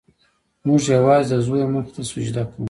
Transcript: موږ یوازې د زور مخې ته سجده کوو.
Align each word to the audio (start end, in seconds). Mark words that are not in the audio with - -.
موږ 0.67 0.81
یوازې 0.95 1.27
د 1.39 1.43
زور 1.45 1.59
مخې 1.73 1.91
ته 1.95 2.01
سجده 2.11 2.43
کوو. 2.49 2.59